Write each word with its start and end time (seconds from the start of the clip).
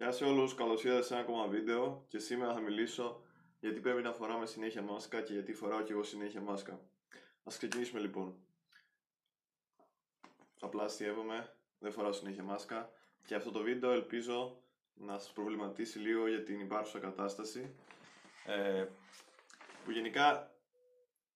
Γεια 0.00 0.12
σε 0.12 0.24
όλους, 0.24 0.54
καλώς 0.54 0.84
ήρθατε 0.84 1.02
σε 1.02 1.12
ένα 1.14 1.22
ακόμα 1.22 1.46
βίντεο 1.46 2.04
και 2.08 2.18
σήμερα 2.18 2.52
θα 2.52 2.60
μιλήσω 2.60 3.22
γιατί 3.60 3.80
πρέπει 3.80 4.02
να 4.02 4.12
φοράμε 4.12 4.46
συνέχεια 4.46 4.82
μάσκα 4.82 5.20
και 5.22 5.32
γιατί 5.32 5.52
φοράω 5.52 5.82
και 5.82 5.92
εγώ 5.92 6.02
συνέχεια 6.02 6.40
μάσκα. 6.40 6.80
Ας 7.44 7.56
ξεκινήσουμε 7.56 8.00
λοιπόν. 8.00 8.34
Απλά 10.60 10.82
αστείευομαι, 10.82 11.54
δεν 11.78 11.92
φοράω 11.92 12.12
συνέχεια 12.12 12.42
μάσκα 12.42 12.90
και 13.26 13.34
αυτό 13.34 13.50
το 13.50 13.62
βίντεο 13.62 13.92
ελπίζω 13.92 14.62
να 14.94 15.18
σας 15.18 15.32
προβληματίσει 15.32 15.98
λίγο 15.98 16.28
για 16.28 16.42
την 16.42 16.60
υπάρχουσα 16.60 16.98
κατάσταση 16.98 17.74
ε, 18.46 18.86
που 19.84 19.90
γενικά 19.90 20.54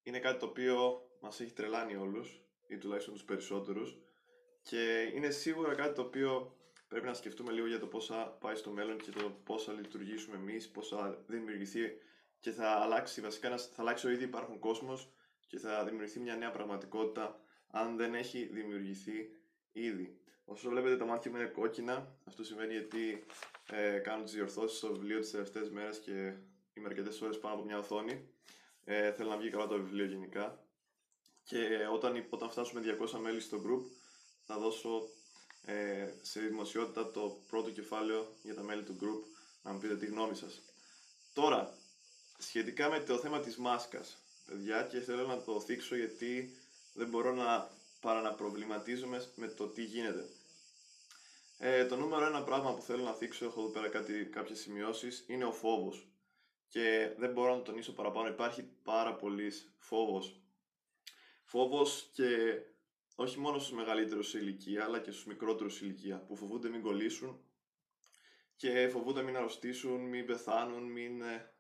είναι 0.03 0.19
κάτι 0.19 0.39
το 0.39 0.47
οποίο 0.47 1.09
μας 1.21 1.41
έχει 1.41 1.53
τρελάνει 1.53 1.97
όλους 1.97 2.43
ή 2.67 2.79
τουλάχιστον 2.79 3.15
τους 3.15 3.25
περισσότερους 3.25 3.99
και 4.63 5.11
είναι 5.15 5.31
σίγουρα 5.31 5.75
κάτι 5.75 5.95
το 5.95 6.03
οποίο 6.03 6.57
πρέπει 6.95 7.09
να 7.09 7.15
σκεφτούμε 7.15 7.53
λίγο 7.53 7.67
για 7.67 7.79
το 7.79 7.87
πώς 7.87 8.07
θα 8.07 8.37
πάει 8.41 8.55
στο 8.55 8.71
μέλλον 8.71 8.99
και 8.99 9.11
το 9.11 9.31
πώς 9.45 9.65
θα 9.65 9.73
λειτουργήσουμε 9.73 10.37
εμείς, 10.37 10.69
πώς 10.71 10.89
θα 10.89 11.25
δημιουργηθεί 11.27 11.81
και 12.41 12.51
θα 12.51 12.69
αλλάξει, 12.69 13.21
βασικά 13.21 13.59
θα 13.59 13.83
αλλάξει 13.83 14.07
ο 14.07 14.11
ήδη 14.11 14.25
υπάρχον 14.25 14.59
κόσμος 14.59 15.13
και 15.47 15.59
θα 15.59 15.85
δημιουργηθεί 15.85 16.21
μια 16.21 16.37
νέα 16.37 16.51
πραγματικότητα 16.51 17.41
αν 17.71 17.97
δεν 17.97 18.15
έχει 18.15 18.45
δημιουργηθεί 18.45 19.31
ήδη. 19.73 20.19
Όσο 20.45 20.69
βλέπετε 20.69 20.97
τα 20.97 21.05
μάτια 21.05 21.31
μου 21.31 21.37
είναι 21.37 21.47
κόκκινα, 21.47 22.17
αυτό 22.25 22.45
σημαίνει 22.45 22.73
γιατί 22.73 23.25
ε, 23.71 23.99
κάνω 23.99 24.23
τις 24.23 24.33
διορθώσεις 24.33 24.79
στο 24.79 24.93
βιβλίο 24.93 25.21
τις 25.21 25.31
τελευταίες 25.31 25.71
μέρες 25.71 25.99
και 25.99 26.35
είμαι 26.75 26.87
αρκετές 26.89 27.21
ώρες 27.21 27.39
πάνω 27.39 27.55
από 27.55 27.65
μια 27.65 27.79
οθόνη. 27.79 28.29
Ε, 28.85 29.13
θέλω 29.13 29.29
να 29.29 29.37
βγει 29.37 29.51
καλά 29.51 29.67
το 29.67 29.75
βιβλίο 29.77 30.05
γενικά. 30.05 30.65
Και 31.43 31.87
όταν, 31.93 32.27
όταν 32.31 32.51
φτάσουμε 32.51 32.81
200 33.13 33.19
μέλη 33.19 33.41
στο 33.41 33.63
group 33.67 33.83
θα 34.43 34.59
δώσω 34.59 35.09
ε, 35.67 36.13
σε 36.23 36.41
δημοσιότητα 36.41 37.11
το 37.11 37.41
πρώτο 37.49 37.71
κεφάλαιο 37.71 38.37
για 38.43 38.55
τα 38.55 38.63
μέλη 38.63 38.83
του 38.83 38.97
group 39.01 39.39
να 39.63 39.73
μου 39.73 39.79
πείτε 39.79 39.97
τη 39.97 40.07
γνώμη 40.07 40.35
σας. 40.35 40.63
Τώρα, 41.33 41.79
σχετικά 42.39 42.89
με 42.91 43.01
το 43.01 43.19
θέμα 43.19 43.41
της 43.41 43.57
μάσκας, 43.57 44.17
παιδιά, 44.47 44.83
και 44.83 45.01
θέλω 45.01 45.27
να 45.27 45.43
το 45.43 45.61
θίξω 45.61 45.97
γιατί 45.97 46.57
δεν 46.93 47.09
μπορώ 47.09 47.35
να 47.35 47.71
παρά 48.01 48.21
να 48.21 48.33
προβληματίζομαι 48.33 49.27
με 49.35 49.49
το 49.49 49.67
τι 49.67 49.83
γίνεται. 49.83 50.29
Ε, 51.59 51.87
το 51.87 51.97
νούμερο 51.97 52.27
ένα 52.27 52.43
πράγμα 52.43 52.75
που 52.75 52.83
θέλω 52.83 53.03
να 53.03 53.13
θίξω, 53.13 53.45
έχω 53.45 53.61
εδώ 53.61 53.69
πέρα 53.69 53.89
κάτι, 53.89 54.25
κάποιες 54.25 54.59
σημειώσεις, 54.59 55.25
είναι 55.27 55.45
ο 55.45 55.53
φόβος. 55.53 56.09
Και 56.69 57.15
δεν 57.19 57.33
μπορώ 57.33 57.51
να 57.51 57.57
το 57.57 57.63
τονίσω 57.63 57.93
παραπάνω, 57.93 58.29
υπάρχει 58.29 58.69
πάρα 58.83 59.15
πολύς 59.15 59.71
φόβος. 59.79 60.41
Φόβος 61.45 62.09
και 62.13 62.27
όχι 63.15 63.39
μόνο 63.41 63.59
στους 63.59 63.73
μεγαλύτερους 63.73 64.29
σε 64.29 64.39
ηλικία, 64.39 64.85
αλλά 64.85 65.01
και 65.01 65.11
στους 65.11 65.27
μικρότερους 65.27 65.75
σε 65.75 65.85
ηλικία, 65.85 66.19
που 66.19 66.37
φοβούνται 66.37 66.69
μην 66.69 66.83
κολλήσουν 66.83 67.41
και 68.57 68.89
φοβούνται 68.89 69.23
μην 69.23 69.37
αρρωστήσουν, 69.37 70.01
μην 70.01 70.27
πεθάνουν, 70.27 70.83
μην 70.83 71.23
ε, 71.23 71.53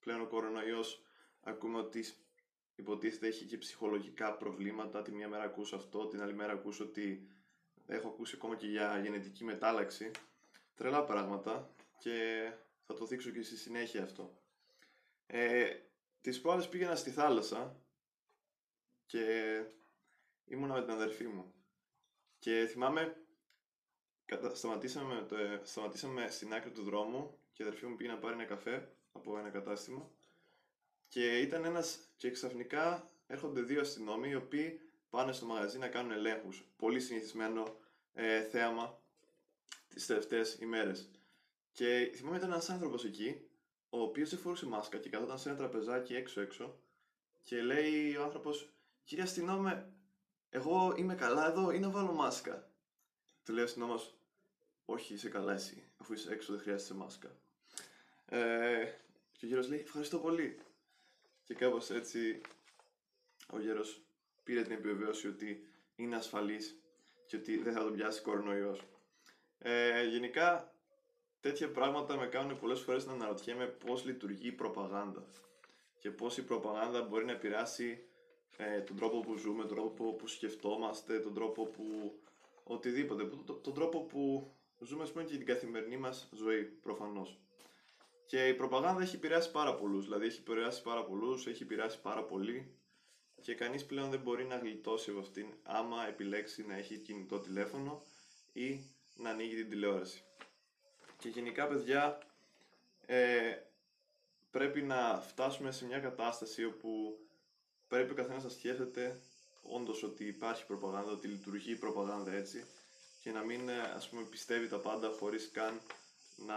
πλέον 0.00 0.20
ο 0.20 0.26
κορονοϊός 0.26 1.02
ακούμε 1.40 1.78
ότι 1.78 2.04
υποτίθεται 2.74 3.26
έχει 3.26 3.44
και 3.44 3.58
ψυχολογικά 3.58 4.36
προβλήματα, 4.36 5.02
τη 5.02 5.12
μία 5.12 5.28
μέρα 5.28 5.42
ακούς 5.42 5.72
αυτό, 5.72 6.06
την 6.06 6.22
άλλη 6.22 6.34
μέρα 6.34 6.52
ακούς 6.52 6.80
ότι 6.80 7.28
έχω 7.86 8.08
ακούσει 8.08 8.34
ακόμα 8.36 8.56
και 8.56 8.66
για 8.66 9.00
γενετική 9.02 9.44
μετάλλαξη, 9.44 10.10
τρελά 10.74 11.04
πράγματα 11.04 11.74
και 11.98 12.50
θα 12.86 12.94
το 12.94 13.06
δείξω 13.06 13.30
και 13.30 13.42
στη 13.42 13.56
συνέχεια 13.56 14.02
αυτό. 14.02 14.38
Ε, 15.26 15.76
τις 16.20 16.40
προάλλες 16.40 16.68
πήγαινα 16.68 16.96
στη 16.96 17.10
θάλασσα 17.10 17.80
και 19.06 19.24
ήμουνα 20.44 20.74
με 20.74 20.82
την 20.82 20.90
αδερφή 20.90 21.26
μου. 21.26 21.54
Και 22.38 22.66
θυμάμαι, 22.70 23.16
σταματήσαμε, 24.52 25.26
το, 25.28 25.36
σταματήσαμε 25.62 26.28
στην 26.30 26.54
άκρη 26.54 26.70
του 26.70 26.82
δρόμου 26.82 27.38
και 27.52 27.62
η 27.62 27.66
αδερφή 27.66 27.86
μου 27.86 27.96
πήγε 27.96 28.10
να 28.10 28.18
πάρει 28.18 28.34
ένα 28.34 28.44
καφέ 28.44 28.96
από 29.12 29.38
ένα 29.38 29.50
κατάστημα 29.50 30.10
και 31.08 31.38
ήταν 31.38 31.64
ένας 31.64 31.98
και 32.16 32.30
ξαφνικά 32.30 33.10
έρχονται 33.26 33.60
δύο 33.60 33.80
αστυνόμοι 33.80 34.28
οι 34.28 34.34
οποίοι 34.34 34.80
πάνε 35.10 35.32
στο 35.32 35.46
μαγαζί 35.46 35.78
να 35.78 35.88
κάνουν 35.88 36.12
ελέγχους. 36.12 36.64
Πολύ 36.76 37.00
συνηθισμένο 37.00 37.76
ε, 38.12 38.42
θέαμα 38.42 39.02
τις 39.88 40.06
τελευταίες 40.06 40.54
ημέρες. 40.54 41.10
Και 41.72 42.12
θυμάμαι 42.14 42.36
ήταν 42.36 42.50
ένας 42.50 42.70
άνθρωπος 42.70 43.04
εκεί 43.04 43.48
ο 43.88 44.00
οποίος 44.00 44.30
δεν 44.30 44.38
φορούσε 44.38 44.66
μάσκα 44.66 44.98
και 44.98 45.08
καθόταν 45.08 45.38
σε 45.38 45.48
ένα 45.48 45.58
τραπεζάκι 45.58 46.14
έξω 46.14 46.40
έξω 46.40 46.78
και 47.42 47.62
λέει 47.62 48.16
ο 48.16 48.22
άνθρωπος 48.22 48.72
«Κύριε 49.04 49.24
αστυνόμε, 49.24 49.92
εγώ 50.54 50.94
είμαι 50.96 51.14
καλά 51.14 51.50
εδώ 51.50 51.70
ή 51.70 51.78
να 51.78 51.90
βάλω 51.90 52.12
μάσκα. 52.12 52.68
Του 53.44 53.52
λέει 53.52 53.64
ο 53.64 54.00
όχι 54.84 55.14
είσαι 55.14 55.28
καλά 55.28 55.52
εσύ, 55.52 55.90
αφού 55.96 56.12
είσαι 56.12 56.32
έξω 56.32 56.52
δεν 56.52 56.62
χρειάζεσαι 56.62 56.94
μάσκα. 56.94 57.36
Ε, 58.26 58.84
και 59.32 59.44
ο 59.44 59.48
γέρος 59.48 59.68
λέει 59.68 59.78
ευχαριστώ 59.78 60.18
πολύ. 60.18 60.58
Και 61.44 61.54
κάπως 61.54 61.90
έτσι 61.90 62.40
ο 63.52 63.60
γέρος 63.60 64.02
πήρε 64.44 64.62
την 64.62 64.72
επιβεβαίωση 64.72 65.28
ότι 65.28 65.68
είναι 65.96 66.16
ασφαλής 66.16 66.80
και 67.26 67.36
ότι 67.36 67.58
δεν 67.58 67.72
θα 67.72 67.80
τον 67.80 67.94
πιάσει 67.94 68.22
κορονοϊός. 68.22 68.82
Ε, 69.58 70.04
γενικά 70.04 70.74
τέτοια 71.40 71.70
πράγματα 71.70 72.16
με 72.16 72.26
κάνουν 72.26 72.58
πολλές 72.58 72.80
φορές 72.80 73.06
να 73.06 73.12
αναρωτιέμαι 73.12 73.66
πώς 73.66 74.04
λειτουργεί 74.04 74.46
η 74.48 74.52
προπαγάνδα 74.52 75.26
και 75.98 76.10
πώς 76.10 76.36
η 76.36 76.44
προπαγάνδα 76.44 77.02
μπορεί 77.02 77.24
να 77.24 77.32
επηρεάσει 77.32 78.08
ε, 78.56 78.80
τον 78.80 78.96
τρόπο 78.96 79.20
που 79.20 79.36
ζούμε, 79.36 79.64
τον 79.64 79.76
τρόπο 79.76 80.12
που 80.12 80.26
σκεφτόμαστε, 80.26 81.18
τον 81.20 81.34
τρόπο 81.34 81.64
που 81.64 82.14
οτιδήποτε, 82.64 83.24
τον 83.62 83.74
τρόπο 83.74 84.00
που 84.00 84.50
ζούμε 84.80 85.02
ας 85.02 85.12
πούμε 85.12 85.24
και 85.24 85.36
την 85.36 85.46
καθημερινή 85.46 85.96
μας 85.96 86.28
ζωή 86.32 86.62
προφανώς. 86.62 87.38
Και 88.26 88.48
η 88.48 88.54
προπαγάνδα 88.54 89.02
έχει 89.02 89.16
επηρεάσει 89.16 89.50
πάρα 89.50 89.74
πολλούς. 89.74 90.04
Δηλαδή 90.04 90.26
έχει 90.26 90.40
επηρεάσει 90.40 90.82
πάρα 90.82 91.04
πολλούς, 91.04 91.46
έχει 91.46 91.62
επηρεάσει 91.62 92.00
πάρα 92.00 92.22
πολύ 92.24 92.74
και 93.44 93.54
κανείς 93.54 93.86
πλέον 93.86 94.10
δεν 94.10 94.20
μπορεί 94.20 94.44
να 94.44 94.56
γλιτώσει 94.56 95.10
από 95.10 95.18
αυτήν 95.18 95.46
άμα 95.62 96.08
επιλέξει 96.08 96.66
να 96.66 96.76
έχει 96.76 96.98
κινητό 96.98 97.38
τηλέφωνο 97.38 98.02
ή 98.52 98.80
να 99.16 99.30
ανοίγει 99.30 99.54
την 99.54 99.68
τηλεόραση. 99.68 100.22
Και 101.18 101.28
γενικά, 101.28 101.66
παιδιά, 101.66 102.18
ε, 103.06 103.56
πρέπει 104.50 104.82
να 104.82 105.20
φτάσουμε 105.20 105.70
σε 105.70 105.84
μια 105.86 105.98
κατάσταση 105.98 106.64
όπου 106.64 107.18
πρέπει 107.94 108.12
ο 108.12 108.14
καθένας 108.14 108.42
να 108.44 108.48
σκέφτεται 108.50 109.20
όντως 109.62 110.02
ότι 110.02 110.24
υπάρχει 110.24 110.66
προπαγάνδα, 110.66 111.12
ότι 111.12 111.26
λειτουργεί 111.26 111.70
η 111.70 111.76
προπαγάνδα 111.76 112.32
έτσι 112.32 112.64
και 113.22 113.30
να 113.30 113.40
μην 113.40 113.70
ας 113.96 114.08
πούμε, 114.08 114.22
πιστεύει 114.22 114.68
τα 114.68 114.76
πάντα 114.76 115.14
χωρίς 115.18 115.50
καν 115.52 115.80
να 116.36 116.54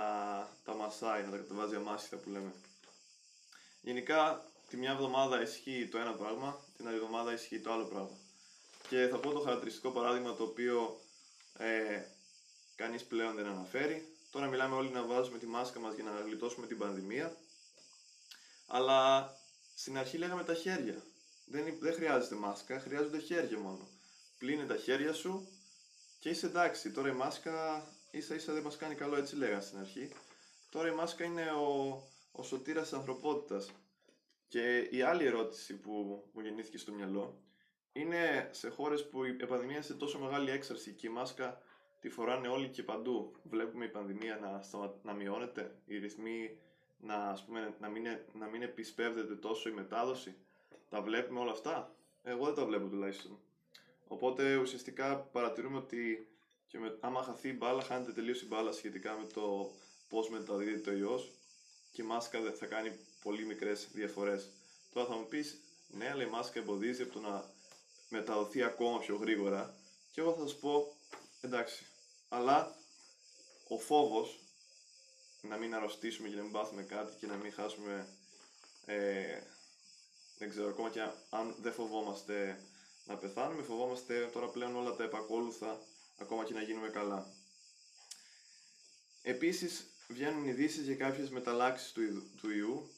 τα 0.63 0.73
μασάει, 0.73 1.23
να 1.23 1.31
τα 1.31 1.37
κατεβάζει 1.37 1.75
αμάσιτα 1.75 2.17
που 2.17 2.29
λέμε. 2.29 2.53
Γενικά, 3.81 4.45
τη 4.69 4.77
μια 4.77 4.91
εβδομάδα 4.91 5.41
ισχύει 5.41 5.87
το 5.91 5.97
ένα 5.97 6.13
πράγμα, 6.13 6.59
την 6.77 6.87
άλλη 6.87 6.95
εβδομάδα 6.95 7.33
ισχύει 7.33 7.59
το 7.59 7.71
άλλο 7.71 7.85
πράγμα. 7.85 8.17
Και 8.89 9.07
θα 9.11 9.17
πω 9.17 9.31
το 9.31 9.39
χαρακτηριστικό 9.39 9.89
παράδειγμα 9.89 10.35
το 10.35 10.43
οποίο 10.43 11.01
ε, 11.57 12.01
κανείς 12.75 13.03
πλέον 13.03 13.35
δεν 13.35 13.45
αναφέρει. 13.45 14.15
Τώρα 14.31 14.47
μιλάμε 14.47 14.75
όλοι 14.75 14.89
να 14.89 15.03
βάζουμε 15.05 15.37
τη 15.37 15.45
μάσκα 15.45 15.79
μας 15.79 15.93
για 15.95 16.03
να 16.03 16.19
γλιτώσουμε 16.19 16.67
την 16.67 16.77
πανδημία. 16.77 17.37
Αλλά 18.67 19.31
στην 19.75 19.97
αρχή 19.97 20.17
λέγαμε 20.17 20.43
τα 20.43 20.53
χέρια. 20.53 21.03
Δεν, 21.49 21.77
δεν 21.79 21.93
χρειάζεται 21.93 22.35
μάσκα, 22.35 22.79
χρειάζονται 22.79 23.19
χέρια 23.19 23.59
μόνο. 23.59 23.87
Πλύνε 24.37 24.65
τα 24.65 24.75
χέρια 24.75 25.13
σου 25.13 25.47
και 26.19 26.29
είσαι 26.29 26.45
εντάξει. 26.45 26.91
Τώρα 26.91 27.09
η 27.09 27.13
μάσκα 27.13 27.87
ίσα 28.11 28.35
ίσα 28.35 28.53
δεν 28.53 28.63
μας 28.63 28.77
κάνει 28.77 28.95
καλό, 28.95 29.15
έτσι 29.15 29.35
λέγανε 29.35 29.61
στην 29.61 29.79
αρχή. 29.79 30.11
Τώρα 30.69 30.87
η 30.87 30.95
μάσκα 30.95 31.23
είναι 31.23 31.51
ο, 31.51 32.01
ο 32.31 32.43
σωτήρας 32.43 32.83
της 32.83 32.93
ανθρωπότητας. 32.97 33.71
Και 34.47 34.77
η 34.79 35.01
άλλη 35.01 35.25
ερώτηση 35.25 35.79
που 35.79 35.91
μου 36.33 36.41
γεννήθηκε 36.41 36.77
στο 36.77 36.91
μυαλό 36.91 37.41
είναι 37.91 38.49
σε 38.51 38.69
χώρες 38.69 39.09
που 39.09 39.23
η 39.23 39.33
πανδημία 39.33 39.75
είναι 39.75 39.85
σε 39.85 39.93
τόσο 39.93 40.19
μεγάλη 40.19 40.51
έξαρση 40.51 40.93
και 40.93 41.07
η 41.07 41.09
μάσκα 41.09 41.61
τη 41.99 42.09
φοράνε 42.09 42.47
όλοι 42.47 42.69
και 42.69 42.83
παντού. 42.83 43.35
Βλέπουμε 43.43 43.85
η 43.85 43.89
πανδημία 43.89 44.37
να, 44.37 44.61
να 45.03 45.13
μειώνεται, 45.13 45.81
οι 45.85 45.97
ρυθμοί 45.97 46.59
να, 46.97 47.15
ας 47.15 47.45
πούμε, 47.45 47.75
να, 47.79 47.89
μην, 47.89 48.03
να 48.33 48.47
μην 48.47 48.61
επισπεύδεται 48.61 49.35
τόσο 49.35 49.69
η 49.69 49.71
μετάδοση. 49.71 50.35
Τα 50.89 51.01
βλέπουμε 51.01 51.39
όλα 51.39 51.51
αυτά; 51.51 51.95
Εγώ 52.23 52.45
δεν 52.45 52.53
τα 52.53 52.65
βλέπω 52.65 52.87
τουλάχιστον. 52.87 53.39
Οπότε 54.07 54.55
ουσιαστικά 54.55 55.17
παρατηρούμε 55.17 55.77
ότι 55.77 56.27
και 56.67 56.79
με, 56.79 56.97
άμα 56.99 57.23
χαθεί 57.23 57.49
η 57.49 57.55
μπάλα, 57.57 57.81
χάνεται 57.81 58.11
τελείως 58.11 58.41
η 58.41 58.45
μπάλα 58.45 58.71
σχετικά 58.71 59.13
με 59.13 59.27
το 59.33 59.71
πώς 60.09 60.29
μεταδίδεται 60.29 60.79
το 60.79 60.91
ιός 60.91 61.31
και 61.91 62.01
η 62.01 62.05
μάσκα 62.05 62.39
θα 62.51 62.65
κάνει 62.65 62.97
πολύ 63.23 63.45
μικρές 63.45 63.87
διαφορές. 63.93 64.49
Τώρα 64.93 65.07
θα 65.07 65.15
μου 65.15 65.25
πεις, 65.25 65.59
ναι, 65.87 66.09
αλλά 66.09 66.23
η 66.23 66.29
μάσκα 66.29 66.59
εμποδίζει 66.59 67.01
από 67.01 67.13
το 67.13 67.19
να 67.19 67.49
μεταδοθεί 68.09 68.63
ακόμα 68.63 68.99
πιο 68.99 69.15
γρήγορα. 69.15 69.75
Και 70.11 70.21
εγώ 70.21 70.33
θα 70.33 70.47
σου 70.47 70.59
πω, 70.59 70.95
εντάξει, 71.41 71.85
αλλά 72.29 72.75
ο 73.67 73.77
φόβος 73.77 74.39
να 75.41 75.57
μην 75.57 75.75
αρρωστήσουμε 75.75 76.29
και 76.29 76.35
να 76.35 76.41
μην 76.41 76.51
πάθουμε 76.51 76.83
κάτι 76.83 77.15
και 77.19 77.27
να 77.27 77.35
μην 77.35 77.53
χάσουμε. 77.53 78.07
Ε, 78.85 79.41
δεν 80.37 80.49
ξέρω 80.49 80.67
ακόμα 80.69 80.89
και 80.89 81.01
αν 81.29 81.55
δεν 81.61 81.73
φοβόμαστε 81.73 82.59
να 83.05 83.15
πεθάνουμε, 83.15 83.63
φοβόμαστε 83.63 84.29
τώρα 84.33 84.47
πλέον 84.47 84.75
όλα 84.75 84.95
τα 84.95 85.03
επακόλουθα 85.03 85.79
ακόμα 86.17 86.43
και 86.43 86.53
να 86.53 86.61
γίνουμε 86.61 86.87
καλά. 86.89 87.27
επίσης 89.21 89.85
βγαίνουν 90.07 90.45
ειδήσεις 90.47 90.85
για 90.85 90.95
κάποιες 90.95 91.29
μεταλλάξεις 91.29 91.91
του, 91.91 92.01
ιδ- 92.01 92.37
του 92.41 92.49
ιού 92.49 92.89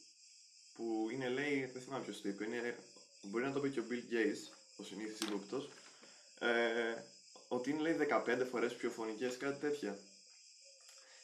που 0.74 1.08
είναι 1.12 1.28
λέει, 1.28 1.70
δεν 1.72 1.82
θυμάμαι 1.82 2.04
ποιος 2.04 2.20
το 2.20 2.28
είπε, 2.28 2.44
είναι, 2.44 2.78
μπορεί 3.22 3.44
να 3.44 3.52
το 3.52 3.60
πει 3.60 3.70
και 3.70 3.80
ο 3.80 3.84
Bill 3.90 4.12
Gates, 4.14 4.52
ο 4.76 4.82
συνήθις 4.82 5.20
ύποπτος, 5.20 5.68
ε, 6.38 7.02
ότι 7.48 7.70
είναι 7.70 7.80
λέει 7.80 7.92
15 7.92 8.44
φορές 8.50 8.74
πιο 8.76 8.90
φωνικές, 8.90 9.36
κάτι 9.36 9.60
τέτοια. 9.60 9.98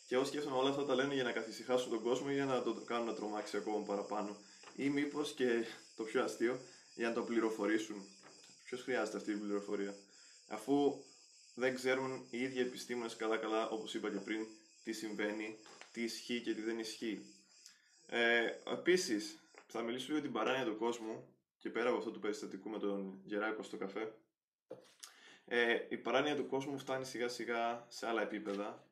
Και 0.07 0.15
εγώ 0.15 0.25
σκέφτομαι 0.25 0.57
όλα 0.57 0.71
αυτά 0.71 0.85
τα 0.85 0.95
λένε 0.95 1.15
για 1.15 1.23
να 1.23 1.33
καθησυχάσουν 1.33 1.91
τον 1.91 2.03
κόσμο 2.03 2.27
ή 2.31 2.35
για 2.35 2.45
να 2.45 2.63
τον 2.63 2.85
κάνουν 2.85 3.07
να 3.07 3.15
τρομάξει 3.15 3.57
ακόμα 3.57 3.85
παραπάνω. 3.85 4.37
Ή 4.77 4.89
μήπως 4.89 5.33
και 5.33 5.67
το 5.97 6.05
πιο 6.05 6.23
αστείο, 6.25 6.61
για 6.95 7.09
να 7.09 7.15
τον 7.15 7.27
πληροφορήσουν. 7.27 8.05
Ποιος 8.65 8.83
χρειάζεται 8.83 9.17
αυτή 9.17 9.31
η 9.31 9.37
πληροφορία; 9.37 9.95
Αφού 10.49 11.05
δεν 11.55 11.75
ξέρουν 11.75 12.27
οι 12.31 12.39
ίδιοι 12.39 12.61
επιστήμονες 12.61 13.17
καλά-καλά, 13.17 13.69
όπως 13.69 13.95
είπα 13.95 14.11
και 14.11 14.19
πριν, 14.19 14.47
τι 14.85 14.93
συμβαίνει, 14.93 15.59
τι 15.93 16.03
ισχύει 16.03 16.41
και 16.41 16.55
τι 16.55 16.61
δεν 16.61 16.79
ισχύει. 16.79 17.35
Ε, 18.07 18.47
Επίσης, 18.73 19.39
θα 19.67 19.83
μιλήσω 19.83 20.07
λίγο 20.07 20.19
για 20.19 20.29
την 20.29 20.33
παράνοια 20.33 20.65
του 20.65 20.77
κόσμου 20.77 21.35
και 21.59 21.71
πέρα 21.71 21.89
από 21.89 21.99
αυτό 21.99 22.11
του 22.11 22.19
περιστατικού 22.19 22.69
με 22.69 22.79
τον 22.79 23.21
Γεράκο 23.25 23.63
στο 23.63 23.77
καφέ. 23.77 24.15
Ε, 25.45 25.87
η 25.89 25.97
παράνοια 25.97 26.37
του 26.37 26.47
κόσμου 26.47 26.79
φτάνει 26.79 27.05
σιγά 27.05 27.29
σιγά 27.29 27.87
σε 27.89 28.07
άλλα 28.07 28.23
επίπεδα 28.23 28.85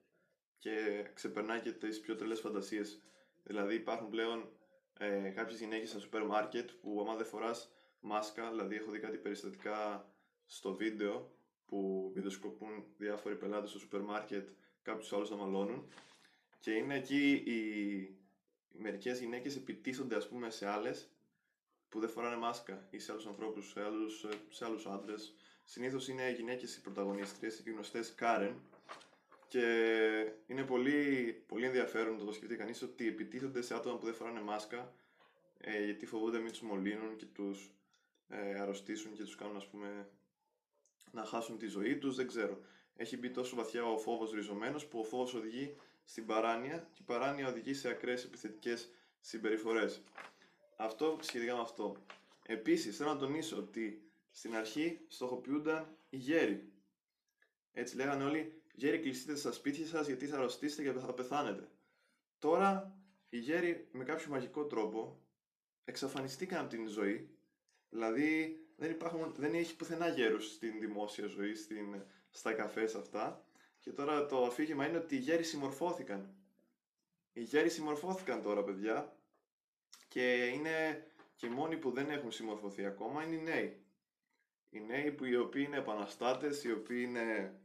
και 0.59 1.05
ξεπερνάει 1.15 1.61
και 1.61 1.73
τις 1.73 2.01
πιο 2.01 2.17
τρελές 2.17 2.41
φαντασίες. 2.41 3.03
Δηλαδή 3.43 3.75
υπάρχουν 3.75 4.11
πλέον 4.11 4.49
ε, 4.99 5.29
κάποιες 5.29 5.59
γυναίκες 5.59 5.89
στα 5.89 5.99
σούπερ 5.99 6.25
μάρκετ 6.25 6.71
που 6.81 7.01
άμα 7.01 7.17
δεν 7.17 7.27
φοράς 7.27 7.73
μάσκα, 8.01 8.51
δηλαδή 8.51 8.75
έχω 8.75 8.91
δει 8.91 8.99
κάτι 8.99 9.17
περιστατικά 9.17 10.09
στο 10.47 10.75
βίντεο 10.75 11.37
που 11.67 12.11
βιντεοσκοπούν 12.15 12.85
διάφοροι 12.97 13.37
πελάτες 13.37 13.71
στο 13.71 13.79
σούπερ 13.79 14.01
μάρκετ 14.01 14.49
κάποιους 14.83 15.13
άλλους 15.13 15.31
να 15.31 15.37
μαλώνουν 15.37 15.89
και 16.61 16.71
είναι 16.71 16.95
εκεί 16.97 17.43
οι, 17.45 17.57
οι 18.69 18.79
μερικές 18.79 19.21
γυναίκες 19.21 19.57
επιτίθονται 19.57 20.17
ας 20.17 20.29
πούμε 20.29 20.51
σε 20.51 20.67
άλλες 20.67 21.09
που 21.89 22.01
δεν 22.01 22.09
φοράνε 22.09 22.37
μάσκα 22.37 22.87
ή 22.91 22.99
σε 22.99 23.13
άλλους 23.13 23.27
ανθρώπους, 23.27 23.71
σε 23.71 23.83
άλλους, 23.83 24.27
σε 24.49 24.65
άλλους 24.65 24.87
άντρες. 24.87 25.35
Συνήθως 25.65 26.09
είναι 26.09 26.31
γυναίκες 26.31 26.77
οι 26.77 26.81
πρωταγωνίστριες, 26.81 27.59
οι 27.59 27.71
γνωστές 27.71 28.15
Karen 28.19 28.55
και 29.49 29.63
είναι 30.47 30.63
πολύ, 30.63 31.33
πολύ 31.47 31.67
ενδιαφέρον 31.67 32.19
το 32.19 32.25
το 32.25 32.33
σκεφτεί 32.33 32.57
κανείς 32.57 32.83
ότι 32.83 33.09
επιτίθενται 33.09 33.63
σε 33.63 33.75
άτομα 33.75 33.99
που 33.99 34.05
δεν 34.05 34.15
φοράνε 34.15 34.41
μάσκα 34.41 34.95
ε, 35.59 35.85
γιατί 35.85 36.07
φοβούνται 36.07 36.39
μην 36.39 36.51
τους 36.51 36.61
μολύνουν 36.61 37.17
και 37.17 37.27
τους 37.27 37.75
ε, 38.29 38.61
αρρωστήσουν 38.61 39.13
και 39.13 39.23
τους 39.23 39.37
κάνουν 39.37 39.57
ας 39.57 39.67
πούμε 39.69 40.09
να 41.11 41.25
χάσουν 41.25 41.59
τη 41.59 41.67
ζωή 41.67 41.99
τους, 41.99 42.17
δεν 42.17 42.27
ξέρω. 42.27 42.59
Έχει 42.97 43.17
μπει 43.17 43.31
τόσο 43.31 43.57
βαθιά 43.57 43.85
ο 43.85 43.99
φόβος 43.99 44.33
ριζωμένος 44.33 44.87
που 44.87 44.99
ο 44.99 45.05
φόβος 45.05 45.35
οδηγεί 45.35 45.77
στην 46.05 46.27
παράνοια 46.27 46.89
και 46.93 46.99
η 47.01 47.05
παράνοια 47.05 47.49
οδηγεί 47.49 47.75
σε 47.75 47.89
ακραίες 47.89 48.25
επιθετικές 48.25 48.91
συμπεριφορές. 49.21 50.03
Αυτό 50.77 51.19
σχετικά 51.21 51.55
με 51.55 51.61
αυτό. 51.61 51.97
Επίσης 52.47 52.97
θέλω 52.97 53.13
να 53.13 53.19
τονίσω 53.19 53.57
ότι 53.57 54.11
στην 54.31 54.57
αρχή 54.57 55.01
στοχοποιούνταν 55.09 55.97
οι 56.11 56.17
γέροι. 56.17 56.73
Έτσι 57.73 57.97
λέγανε 57.97 58.25
όλοι, 58.25 58.63
γέροι 58.75 58.99
κλειστείτε 58.99 59.37
στα 59.37 59.53
σπίτια 59.53 59.87
σας 59.87 60.07
γιατί 60.07 60.27
θα 60.27 60.37
αρρωστήσετε 60.37 60.83
και 60.83 60.99
θα 60.99 61.15
πεθάνετε. 61.15 61.69
Τώρα 62.39 62.99
οι 63.29 63.39
γέροι 63.39 63.89
με 63.93 64.05
κάποιο 64.05 64.31
μαγικό 64.31 64.65
τρόπο 64.65 65.21
εξαφανιστήκαν 65.85 66.61
από 66.61 66.69
την 66.69 66.89
ζωή. 66.89 67.29
Δηλαδή 67.89 68.59
δεν, 68.77 68.91
υπάρχουν, 68.91 69.35
δεν 69.37 69.55
έχει 69.55 69.77
πουθενά 69.77 70.09
γέρους 70.09 70.53
στην 70.53 70.81
δημόσια 70.81 71.27
ζωή, 71.27 71.55
στην, 71.55 72.03
στα 72.31 72.53
καφές 72.53 72.95
αυτά. 72.95 73.49
Και 73.81 73.91
τώρα 73.91 74.27
το 74.27 74.45
αφήγημα 74.45 74.87
είναι 74.87 74.97
ότι 74.97 75.15
οι 75.15 75.19
γέροι 75.19 75.43
συμμορφώθηκαν. 75.43 76.35
Οι 77.33 77.43
γέροι 77.43 77.69
συμμορφώθηκαν 77.69 78.43
τώρα 78.43 78.65
παιδιά 78.65 79.17
και 80.09 80.45
είναι 80.45 81.07
και 81.37 81.47
οι 81.47 81.51
μόνοι 81.51 81.77
που 81.77 81.91
δεν 81.91 82.11
έχουν 82.11 82.33
συμμορφωθεί 82.33 82.85
ακόμα 82.85 83.25
είναι 83.25 83.35
οι 83.35 83.43
νέοι. 83.43 83.85
Οι 84.71 84.81
νέοι 84.81 85.13
που 85.13 85.25
οι 85.25 85.37
οποίοι 85.37 85.65
είναι 85.67 85.77
επαναστάτες, 85.77 86.65
οι 86.65 86.73
οποίοι 86.73 87.05
είναι, 87.09 87.21
είναι 87.21 87.64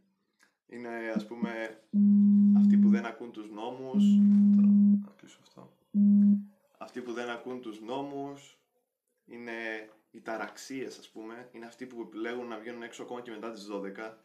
οι 10.59 10.61
ταραξίες 10.61 10.97
ας 10.97 11.09
πούμε, 11.09 11.49
είναι 11.51 11.65
αυτοί 11.65 11.85
που 11.85 12.01
επιλέγουν 12.01 12.47
να 12.47 12.57
βγαίνουν 12.57 12.83
έξω 12.83 13.03
ακόμα 13.03 13.21
και 13.21 13.31
μετά 13.31 13.51
τις 13.51 13.67
12. 13.71 14.17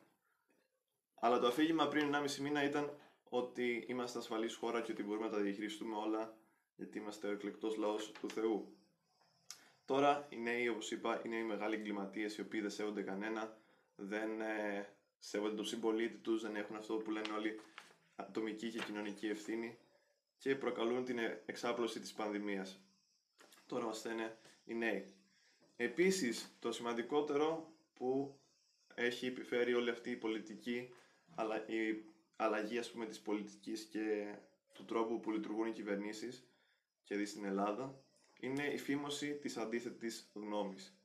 Αλλά 1.15 1.39
το 1.39 1.47
αφήγημα 1.47 1.89
πριν 1.89 2.15
1,5 2.15 2.39
μήνα 2.39 2.65
ήταν 2.65 2.99
ότι 3.29 3.85
είμαστε 3.89 4.19
ασφαλής 4.19 4.55
χώρα 4.55 4.81
και 4.81 4.93
ότι 4.93 5.03
μπορούμε 5.03 5.27
να 5.27 5.33
τα 5.33 5.39
διαχειριστούμε 5.39 5.97
όλα 5.97 6.37
γιατί 6.77 6.99
είμαστε 6.99 7.29
ο 7.29 7.31
εκλεκτός 7.31 7.77
λαός 7.77 8.13
του 8.13 8.31
Θεού. 8.31 8.77
Τώρα 9.85 10.27
οι 10.29 10.37
νέοι, 10.37 10.69
όπως 10.69 10.91
είπα, 10.91 11.23
είναι 11.25 11.37
οι 11.37 11.43
μεγάλοι 11.43 11.75
εγκληματίες 11.75 12.37
οι 12.37 12.41
οποίοι 12.41 12.61
δεν 12.61 12.71
σέβονται 12.71 13.03
κανένα, 13.03 13.59
δεν 13.97 14.41
ε, 14.41 14.89
σέβονται 15.19 15.55
τον 15.55 15.65
συμπολίτη 15.65 16.17
τους, 16.17 16.43
δεν 16.43 16.57
έχουν 16.57 16.77
αυτό 16.77 16.95
που 16.97 17.11
λένε 17.11 17.33
όλοι 17.33 17.61
ατομική 18.17 18.71
και 18.71 18.79
κοινωνική 18.79 19.27
ευθύνη 19.27 19.79
και 20.39 20.55
προκαλούν 20.55 21.05
την 21.05 21.19
εξάπλωση 21.47 22.01
της 22.01 22.13
πανδημίας. 22.13 22.81
Τώρα 23.67 23.85
μας 23.85 23.99
στέλνε 23.99 24.37
οι 24.65 24.75
νέοι. 24.75 25.15
Επίσης, 25.77 26.57
το 26.59 26.73
σημαντικότερο 26.73 27.73
που 27.95 28.39
έχει 28.95 29.27
επιφέρει 29.27 29.75
όλη 29.75 29.91
αυτή 29.91 30.11
η 30.11 30.17
πολιτική, 30.17 30.89
αλλά 31.35 31.67
η 31.67 32.05
αλλαγή 32.37 32.79
ας 32.79 32.91
πούμε 32.91 33.07
της 33.07 33.21
πολιτικής 33.21 33.85
και 33.85 34.35
του 34.73 34.85
τρόπου 34.85 35.21
που 35.21 35.31
λειτουργούν 35.31 35.67
οι 35.67 35.73
κυβερνήσεις 35.73 36.47
και 37.05 37.17
δεις 37.17 37.31
στην 37.31 37.45
Ελλάδα, 37.45 38.03
είναι 38.41 38.67
η 38.67 38.79
φήμωση 38.79 39.35
της 39.35 39.57
αντίθετης 39.57 40.31
γνώμης. 40.35 40.99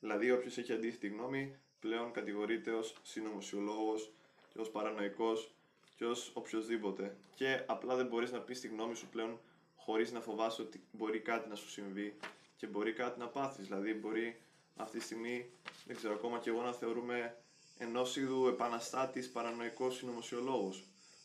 Δηλαδή, 0.00 0.30
όποιος 0.30 0.58
έχει 0.58 0.72
αντίθετη 0.72 1.08
γνώμη, 1.08 1.56
πλέον 1.80 2.12
κατηγορείται 2.12 2.70
ως 2.70 2.96
συνωμοσιολόγος 3.02 4.12
και 4.48 4.58
ως 4.60 4.70
παρανοϊκός 4.70 5.54
και 5.96 6.04
ως 6.04 6.30
οποιοδήποτε. 6.34 7.16
Και 7.34 7.64
απλά 7.66 7.96
δεν 7.96 8.06
μπορείς 8.06 8.32
να 8.32 8.40
πεις 8.40 8.60
τη 8.60 8.68
γνώμη 8.68 8.94
σου 8.94 9.08
πλέον 9.08 9.40
χωρίς 9.76 10.12
να 10.12 10.20
φοβάσαι 10.20 10.62
ότι 10.62 10.82
μπορεί 10.92 11.20
κάτι 11.20 11.48
να 11.48 11.54
σου 11.54 11.68
συμβεί 11.68 12.16
και 12.60 12.66
μπορεί 12.66 12.92
κάτι 12.92 13.18
να 13.18 13.26
πάθεις. 13.26 13.66
Δηλαδή, 13.66 13.94
μπορεί 13.94 14.40
αυτή 14.76 14.98
τη 14.98 15.04
στιγμή, 15.04 15.50
δεν 15.86 15.96
ξέρω 15.96 16.14
ακόμα 16.14 16.38
και 16.38 16.50
εγώ 16.50 16.62
να 16.62 16.72
θεωρούμε 16.72 17.36
ενός 17.78 18.16
είδου 18.16 18.46
επαναστάτης 18.46 19.30
παρανοϊκός 19.30 19.96
συνωμοσιολόγος 19.96 20.84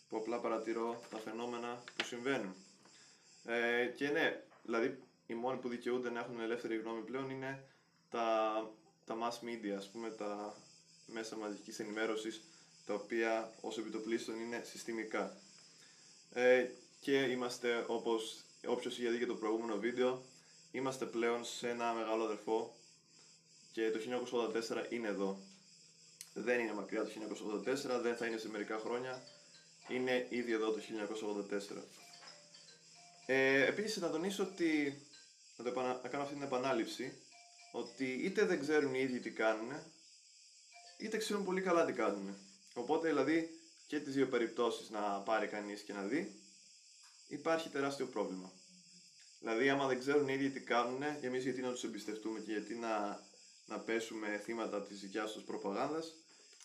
που 0.10 0.18
απλά 0.18 0.40
παρατηρώ 0.40 1.02
τα 1.10 1.18
φαινόμενα 1.18 1.84
που 1.96 2.06
συμβαίνουν. 2.06 2.56
Ε, 3.46 3.86
και 3.86 4.10
ναι, 4.10 4.44
δηλαδή 4.64 5.04
οι 5.28 5.34
μόνοι 5.34 5.58
που 5.58 5.68
δικαιούνται 5.68 6.10
να 6.10 6.20
έχουν 6.20 6.40
ελεύθερη 6.40 6.78
γνώμη 6.78 7.02
πλέον 7.02 7.30
είναι 7.30 7.64
τα, 8.10 8.54
τα 9.06 9.16
mass 9.22 9.46
media, 9.46 9.76
ας 9.78 9.90
πούμε, 9.90 10.10
τα 10.10 10.58
μέσα 11.06 11.36
μαζικής 11.36 11.80
ενημέρωσης, 11.80 12.42
τα 12.86 12.94
οποία 12.94 13.54
ως 13.62 13.78
επιτοπλίστων 13.78 14.40
είναι 14.40 14.62
συστημικά. 14.64 15.38
Ε, 16.34 16.66
και 17.00 17.22
είμαστε, 17.22 17.86
όπως 17.88 18.44
όποιος 18.68 18.98
είχε 18.98 19.10
δει 19.10 19.18
και 19.18 19.26
το 19.26 19.36
προηγούμενο 19.36 19.78
βίντεο, 19.78 20.22
είμαστε 20.76 21.06
πλέον 21.06 21.46
σε 21.46 21.70
ένα 21.70 21.94
μεγάλο 21.94 22.24
αδερφό 22.24 22.76
και 23.72 23.92
το 23.92 24.00
1984 24.90 24.92
είναι 24.92 25.08
εδώ. 25.08 25.40
Δεν 26.34 26.60
είναι 26.60 26.74
μακριά 26.74 27.04
το 27.04 27.10
1984, 27.96 28.02
δεν 28.02 28.16
θα 28.16 28.26
είναι 28.26 28.38
σε 28.38 28.50
μερικά 28.50 28.78
χρόνια, 28.78 29.24
είναι 29.88 30.28
ήδη 30.30 30.52
εδώ 30.52 30.72
το 30.72 30.80
1984. 31.78 31.84
Ε, 33.26 33.66
επίσης 33.66 34.02
να 34.02 34.10
τονίσω 34.10 34.44
ότι, 34.44 35.02
να, 35.58 35.64
το 35.64 35.70
επανα... 35.70 36.00
να 36.04 36.10
κάνω 36.10 36.24
αυτή 36.24 36.36
την 36.36 36.44
επανάληψη, 36.44 37.18
ότι 37.72 38.06
είτε 38.06 38.46
δεν 38.46 38.60
ξέρουν 38.60 38.94
οι 38.94 39.00
ίδιοι 39.00 39.20
τι 39.20 39.32
κάνουν, 39.32 39.72
είτε 40.98 41.18
ξέρουν 41.18 41.44
πολύ 41.44 41.62
καλά 41.62 41.86
τι 41.86 41.94
κάνουν. 41.94 42.38
Οπότε 42.74 43.08
δηλαδή 43.08 43.60
και 43.88 44.00
τις 44.00 44.14
δύο 44.14 44.28
περιπτώσεις 44.28 44.90
να 44.90 45.00
πάρει 45.00 45.48
κανείς 45.48 45.82
και 45.82 45.94
να 45.94 46.02
δει, 46.02 46.40
υπάρχει 47.28 47.70
τεράστιο 47.70 48.06
πρόβλημα. 48.06 48.52
Δηλαδή 49.40 49.70
άμα 49.70 49.88
δεν 49.88 50.00
ξέρουν 50.00 50.28
οι 50.28 50.34
ίδιοι 50.34 50.50
τι 50.50 50.60
κάνουν, 50.60 51.04
εμείς 51.22 51.44
γιατί 51.44 51.62
να 51.62 51.72
τους 51.72 51.84
εμπιστευτούμε 51.84 52.40
και 52.40 52.52
γιατί 52.52 52.76
να, 52.76 53.24
να 53.66 53.80
πέσουμε 53.80 54.42
θύματα 54.44 54.84
της 54.84 55.00
δικιάς 55.00 55.32
τους 55.32 55.44
προπαγάνδας 55.44 56.14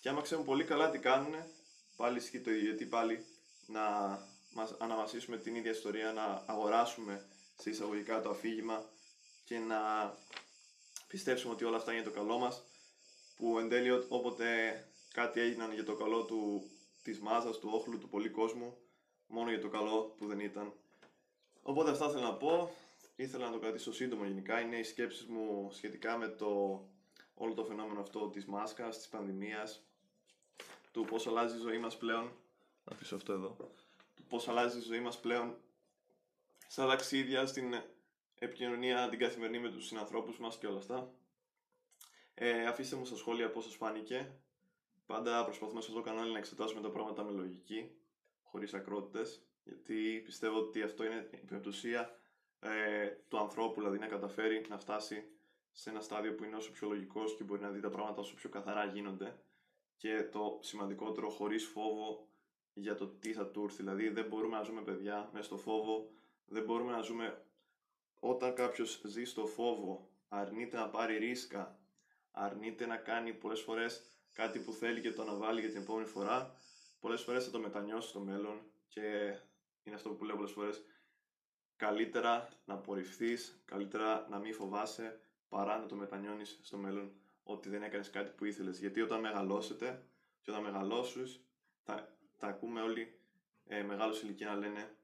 και 0.00 0.08
άμα 0.08 0.20
ξέρουν 0.20 0.44
πολύ 0.44 0.64
καλά 0.64 0.90
τι 0.90 0.98
κάνουν, 0.98 1.34
πάλι 1.96 2.18
ισχύει 2.18 2.40
το 2.40 2.50
ίδιο, 2.50 2.64
γιατί 2.64 2.84
πάλι 2.84 3.24
να 3.66 3.82
μας 4.52 4.74
αναμασίσουμε 4.78 5.36
την 5.36 5.54
ίδια 5.54 5.70
ιστορία, 5.70 6.12
να 6.12 6.44
αγοράσουμε 6.46 7.26
σε 7.58 7.70
εισαγωγικά 7.70 8.20
το 8.20 8.30
αφήγημα 8.30 8.84
και 9.44 9.58
να 9.58 9.78
πιστέψουμε 11.08 11.52
ότι 11.52 11.64
όλα 11.64 11.76
αυτά 11.76 11.92
είναι 11.92 12.00
για 12.00 12.10
το 12.10 12.16
καλό 12.16 12.38
μας, 12.38 12.62
που 13.36 13.58
εν 13.58 13.68
τέλει 13.68 13.90
όποτε 13.90 14.46
κάτι 15.12 15.40
έγιναν 15.40 15.72
για 15.72 15.84
το 15.84 15.94
καλό 15.94 16.24
του, 16.24 16.70
της 17.02 17.20
μάζας, 17.20 17.58
του 17.58 17.70
όχλου, 17.72 17.98
του 17.98 18.08
πολλή 18.08 18.28
κόσμου, 18.28 18.76
μόνο 19.26 19.50
για 19.50 19.60
το 19.60 19.68
καλό 19.68 20.14
που 20.18 20.26
δεν 20.26 20.40
ήταν. 20.40 20.72
Οπότε 21.62 21.90
αυτά 21.90 22.08
θέλω 22.10 22.22
να 22.22 22.34
πω, 22.34 22.70
ήθελα 23.16 23.44
να 23.46 23.52
το 23.52 23.58
κρατήσω 23.58 23.92
σύντομο 23.92 24.24
γενικά, 24.24 24.60
είναι 24.60 24.76
οι 24.76 24.82
σκέψεις 24.82 25.26
μου 25.26 25.70
σχετικά 25.72 26.16
με 26.16 26.28
το 26.28 26.82
όλο 27.34 27.54
το 27.54 27.64
φαινόμενο 27.64 28.00
αυτό 28.00 28.28
της 28.28 28.46
μάσκας, 28.46 28.96
της 28.96 29.08
πανδημίας, 29.08 29.82
του 30.92 31.04
πώς 31.04 31.26
αλλάζει 31.26 31.56
η 31.56 31.60
ζωή 31.60 31.78
μας 31.78 31.96
πλέον, 31.96 32.22
να 32.84 32.92
αφήσω 32.92 33.16
αυτό 33.16 33.32
εδώ, 33.32 33.56
του 34.16 34.22
πώς 34.28 34.48
αλλάζει 34.48 34.78
η 34.78 34.82
ζωή 34.82 35.00
μας 35.00 35.20
πλέον. 35.20 35.56
Στα 36.68 36.86
ταξίδια, 36.86 37.46
στην 37.46 37.74
επικοινωνία 38.38 39.08
την 39.08 39.18
καθημερινή 39.18 39.58
με 39.58 39.70
τους 39.70 39.86
συνανθρώπους 39.86 40.38
μας 40.38 40.58
και 40.58 40.66
όλα 40.66 40.78
αυτά. 40.78 41.12
Ε, 42.34 42.66
αφήστε 42.66 42.96
μου 42.96 43.04
στα 43.04 43.16
σχόλια 43.16 43.50
πώς 43.50 43.64
σας 43.64 43.74
φάνηκε. 43.74 44.32
Πάντα 45.06 45.44
προσπαθούμε 45.44 45.80
σε 45.80 45.86
αυτό 45.90 46.02
το 46.02 46.08
κανάλι 46.08 46.32
να 46.32 46.38
εξετάσουμε 46.38 46.80
τα 46.80 46.90
πράγματα 46.90 47.22
με 47.22 47.30
λογική, 47.30 47.90
χωρίς 48.42 48.74
ακρότητες, 48.74 49.42
γιατί 49.64 50.22
πιστεύω 50.24 50.58
ότι 50.58 50.82
αυτό 50.82 51.04
είναι 51.04 51.28
η 51.30 51.46
πεμπτουσία 51.46 52.18
ε, 52.60 53.06
του 53.28 53.38
ανθρώπου, 53.38 53.80
δηλαδή 53.80 53.98
να 53.98 54.06
καταφέρει 54.06 54.66
να 54.68 54.78
φτάσει 54.78 55.24
σε 55.72 55.90
ένα 55.90 56.00
στάδιο 56.00 56.34
που 56.34 56.44
είναι 56.44 56.56
όσο 56.56 56.70
πιο 56.70 56.88
λογικός 56.88 57.36
και 57.36 57.44
μπορεί 57.44 57.60
να 57.60 57.70
δει 57.70 57.80
τα 57.80 57.88
πράγματα 57.90 58.20
όσο 58.20 58.34
πιο 58.34 58.50
καθαρά 58.50 58.84
γίνονται 58.84 59.42
και 59.96 60.28
το 60.32 60.58
σημαντικότερο 60.62 61.30
χωρίς 61.30 61.64
φόβο 61.66 62.28
για 62.72 62.94
το 62.94 63.08
τι 63.08 63.32
θα 63.32 63.46
του 63.46 63.62
έρθει. 63.64 63.76
Δηλαδή 63.76 64.08
δεν 64.08 64.26
μπορούμε 64.26 64.56
να 64.56 64.62
ζούμε 64.62 64.82
παιδιά 64.82 65.30
μέσα 65.32 65.44
στο 65.44 65.56
φόβο, 65.56 66.10
δεν 66.46 66.64
μπορούμε 66.64 66.92
να 66.92 67.00
ζούμε 67.00 67.44
όταν 68.20 68.54
κάποιος 68.54 69.02
ζει 69.04 69.24
στο 69.24 69.46
φόβο, 69.46 70.10
αρνείται 70.28 70.76
να 70.76 70.88
πάρει 70.88 71.18
ρίσκα, 71.18 71.78
αρνείται 72.30 72.86
να 72.86 72.96
κάνει 72.96 73.32
πολλές 73.32 73.60
φορές 73.60 74.02
κάτι 74.32 74.58
που 74.58 74.72
θέλει 74.72 75.00
και 75.00 75.12
το 75.12 75.22
αναβάλει 75.22 75.60
για 75.60 75.68
την 75.68 75.80
επόμενη 75.80 76.06
φορά, 76.06 76.54
πολλές 77.00 77.22
φορές 77.22 77.44
θα 77.44 77.50
το 77.50 77.58
μετανιώσει 77.58 78.08
στο 78.08 78.20
μέλλον 78.20 78.60
και 78.88 79.34
είναι 79.90 79.98
αυτό 79.98 80.10
που 80.10 80.24
λέω 80.24 80.36
πολλές 80.36 80.52
φορές, 80.52 80.84
καλύτερα 81.76 82.48
να 82.64 82.74
απορριφθείς, 82.74 83.62
καλύτερα 83.64 84.26
να 84.30 84.38
μην 84.38 84.54
φοβάσαι 84.54 85.20
παρά 85.48 85.78
να 85.78 85.86
το 85.86 85.94
μετανιώνεις 85.94 86.58
στο 86.62 86.76
μέλλον 86.76 87.12
ότι 87.42 87.68
δεν 87.68 87.82
έκανες 87.82 88.10
κάτι 88.10 88.30
που 88.30 88.44
ήθελες. 88.44 88.78
Γιατί 88.78 89.00
όταν 89.00 89.20
μεγαλώσετε 89.20 90.06
και 90.40 90.50
όταν 90.50 90.62
μεγαλώσεις 90.62 91.44
θα, 91.82 92.16
θα 92.36 92.46
ακούμε 92.46 92.80
όλοι 92.80 93.20
ε, 93.64 93.82
μεγάλους 93.82 94.22
ηλικία 94.22 94.46
να 94.48 94.54
λένε 94.54 94.96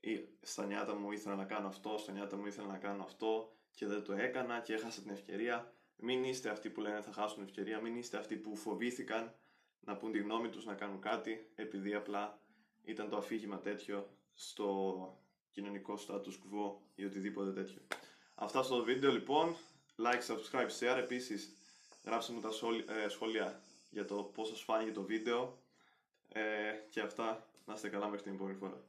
ή 0.00 0.28
στα 0.40 0.66
νιάτα 0.66 0.94
μου 0.94 1.12
ήθελα 1.12 1.34
να 1.34 1.44
κάνω 1.44 1.66
αυτό, 1.66 1.98
στα 1.98 2.12
νιάτα 2.12 2.36
μου 2.36 2.46
ήθελα 2.46 2.66
να 2.66 2.78
κάνω 2.78 3.02
αυτό 3.02 3.56
και 3.70 3.86
δεν 3.86 4.04
το 4.04 4.12
έκανα 4.12 4.60
και 4.60 4.74
έχασα 4.74 5.00
την 5.00 5.10
ευκαιρία. 5.10 5.74
Μην 5.96 6.24
είστε 6.24 6.48
αυτοί 6.50 6.70
που 6.70 6.80
λένε 6.80 7.00
θα 7.00 7.12
χάσουν 7.12 7.36
την 7.36 7.44
ευκαιρία, 7.44 7.80
μην 7.80 7.96
είστε 7.96 8.16
αυτοί 8.16 8.36
που 8.36 8.56
φοβήθηκαν 8.56 9.34
να 9.80 9.96
πούν 9.96 10.12
τη 10.12 10.18
γνώμη 10.18 10.48
τους 10.48 10.64
να 10.64 10.74
κάνουν 10.74 11.00
κάτι 11.00 11.52
επειδή 11.54 11.94
απλά 11.94 12.40
ήταν 12.84 13.08
το 13.08 13.16
αφήγημα 13.16 13.58
τέτοιο 13.58 14.08
στο 14.34 15.18
κοινωνικό 15.50 15.98
status 16.06 16.32
quo 16.32 16.72
ή 16.94 17.04
οτιδήποτε 17.04 17.52
τέτοιο. 17.52 17.80
Αυτά 18.34 18.62
στο 18.62 18.84
βίντεο 18.84 19.12
λοιπόν, 19.12 19.56
like, 19.96 20.34
subscribe, 20.34 20.68
share, 20.80 20.96
επίσης 20.98 21.54
γράψτε 22.04 22.32
μου 22.32 22.40
τα 22.40 22.50
ε, 22.94 23.08
σχόλια 23.08 23.62
για 23.90 24.04
το 24.04 24.22
πώς 24.22 24.48
σας 24.48 24.62
φάνηκε 24.62 24.92
το 24.92 25.02
βίντεο 25.02 25.58
ε, 26.28 26.42
και 26.90 27.00
αυτά 27.00 27.46
να 27.66 27.74
είστε 27.74 27.88
καλά 27.88 28.06
μέχρι 28.08 28.22
την 28.22 28.34
επόμενη 28.34 28.56
φορά. 28.56 28.82